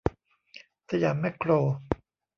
[0.89, 1.51] สยามแม็คโคร